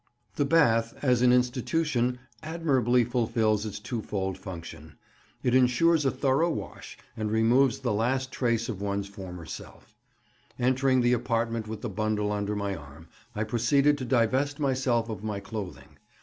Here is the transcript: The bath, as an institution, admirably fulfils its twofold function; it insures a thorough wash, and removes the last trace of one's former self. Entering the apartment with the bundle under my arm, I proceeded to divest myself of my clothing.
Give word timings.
The 0.35 0.45
bath, 0.45 0.95
as 1.03 1.21
an 1.21 1.31
institution, 1.31 2.17
admirably 2.41 3.03
fulfils 3.03 3.67
its 3.67 3.77
twofold 3.77 4.35
function; 4.35 4.95
it 5.43 5.53
insures 5.53 6.05
a 6.05 6.09
thorough 6.09 6.49
wash, 6.49 6.97
and 7.15 7.29
removes 7.29 7.77
the 7.77 7.93
last 7.93 8.31
trace 8.31 8.67
of 8.67 8.81
one's 8.81 9.05
former 9.07 9.45
self. 9.45 9.93
Entering 10.57 11.01
the 11.01 11.13
apartment 11.13 11.67
with 11.67 11.81
the 11.81 11.89
bundle 11.89 12.31
under 12.31 12.55
my 12.55 12.75
arm, 12.75 13.09
I 13.35 13.43
proceeded 13.43 13.95
to 13.99 14.05
divest 14.05 14.59
myself 14.59 15.07
of 15.07 15.23
my 15.23 15.39
clothing. 15.39 15.99